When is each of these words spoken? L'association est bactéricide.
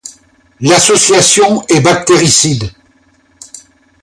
L'association 0.61 1.61
est 1.69 1.79
bactéricide. 1.79 2.71